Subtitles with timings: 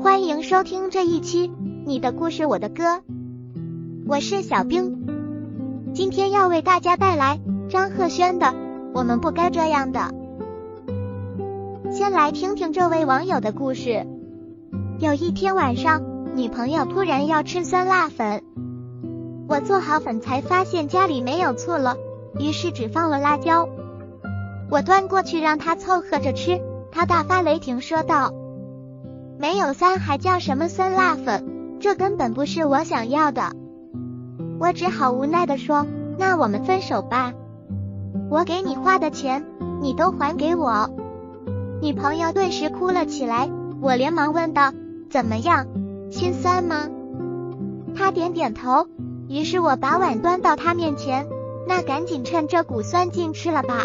[0.00, 1.48] 欢迎收听这一期
[1.84, 2.84] 《你的故事我的歌》，
[4.06, 5.06] 我是小冰，
[5.92, 8.46] 今天要为大家带来张赫宣的
[8.94, 10.00] 《我们不该这样的》。
[11.90, 14.06] 先来听听这位网友的故事。
[15.00, 16.00] 有一天晚上，
[16.36, 18.44] 女朋友突然要吃酸辣粉，
[19.48, 21.96] 我做好粉才发现家里没有醋了，
[22.38, 23.68] 于是只放了辣椒。
[24.70, 26.60] 我端过去让她凑合着吃，
[26.92, 28.32] 她大发雷霆说道。
[29.38, 31.78] 没有酸还叫什么酸辣粉？
[31.78, 33.52] 这根本不是我想要的。
[34.58, 35.86] 我只好无奈的说
[36.18, 37.32] ：“那我们分手吧，
[38.30, 39.44] 我给你花的钱
[39.80, 40.90] 你都还给我。”
[41.80, 43.48] 女朋友顿时哭了起来。
[43.80, 44.72] 我连忙问道
[45.08, 45.66] ：“怎么样，
[46.10, 46.88] 心酸吗？”
[47.94, 48.88] 她点点头。
[49.28, 51.28] 于是我把碗端到她面前
[51.68, 53.84] ：“那赶紧趁这股酸劲吃了吧。”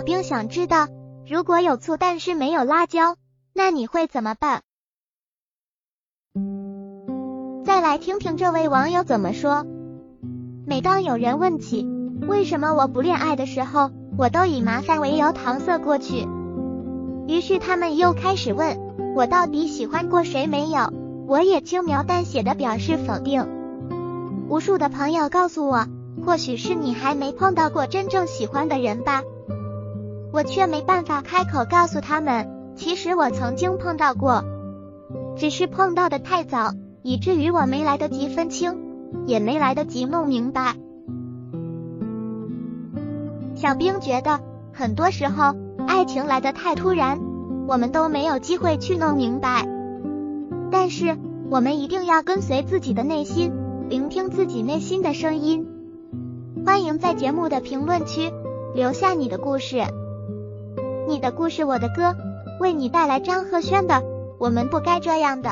[0.00, 0.88] 小兵想知道，
[1.28, 3.16] 如果有醋但是没有辣椒，
[3.52, 4.62] 那你会怎么办？
[7.66, 9.66] 再来听听这位网友怎么说。
[10.66, 11.86] 每当有人问起
[12.26, 16.26] 为什么我不恋爱的时候，我都以麻烦为由搪塞过去。
[17.28, 18.78] 于是他们又开始问
[19.14, 20.90] 我到底喜欢过谁没有，
[21.26, 23.46] 我也轻描淡写的表示否定。
[24.48, 25.86] 无数的朋友告诉我，
[26.24, 29.22] 或许是你还没碰到过真正喜欢的人吧。
[30.32, 34.44] 我却没办法开口告诉他们，其实我曾经碰到过，
[35.36, 36.72] 只是碰到的太早，
[37.02, 38.78] 以至于我没来得及分清，
[39.26, 40.76] 也没来得及弄明白。
[43.54, 44.40] 小兵觉得，
[44.72, 45.54] 很多时候
[45.86, 47.20] 爱情来得太突然，
[47.66, 49.66] 我们都没有机会去弄明白。
[50.70, 51.18] 但是，
[51.50, 53.52] 我们一定要跟随自己的内心，
[53.88, 55.66] 聆听自己内心的声音。
[56.64, 58.32] 欢迎在节目的评论区
[58.74, 59.82] 留下你的故事。
[61.08, 62.14] 你的故事，我的歌，
[62.60, 63.94] 为你带来张赫宣的
[64.38, 65.50] 《我们不该这样的》。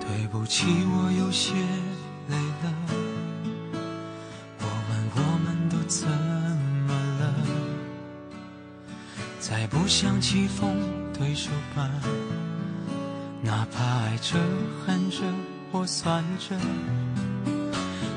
[0.00, 1.52] 对不起，我有些
[9.40, 10.76] 再不想棋逢
[11.18, 11.88] 对手吧，
[13.42, 14.38] 哪怕爱着、
[14.86, 15.16] 恨着
[15.72, 16.54] 或算着，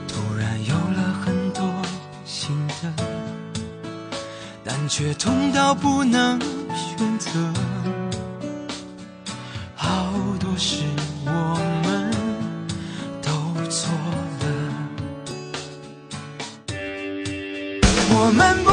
[0.06, 1.64] 突然有了很多
[2.26, 2.94] 新的，
[4.66, 6.40] 但却痛到不能
[6.76, 7.32] 选择。
[9.76, 10.84] 好多事
[11.26, 11.74] 我。
[18.16, 18.73] 我们不该这样的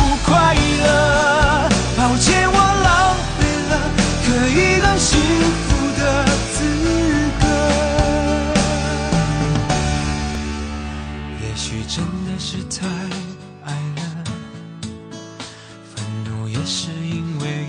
[16.61, 17.65] 也是因为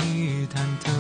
[0.53, 0.91] 忐忑。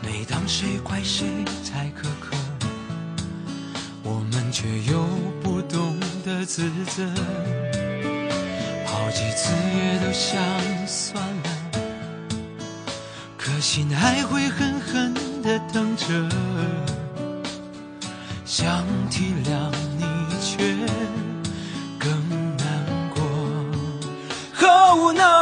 [0.00, 2.36] 每当谁怪谁太苛刻，
[4.04, 5.04] 我们却又
[5.42, 7.04] 不懂得自责，
[8.86, 10.40] 好几次也都想
[10.86, 11.50] 算了。
[13.36, 16.06] 可心还会狠狠的疼着，
[18.44, 20.04] 想体谅你
[20.40, 20.76] 却
[21.98, 22.08] 更
[22.56, 22.66] 难
[23.12, 23.20] 过。
[24.64, 25.41] Oh no，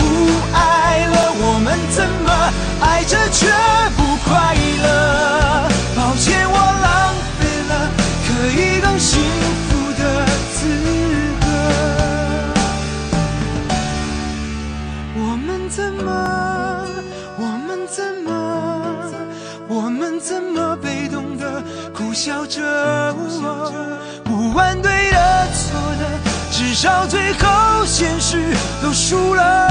[28.01, 28.35] 现实
[28.81, 29.70] 都输了。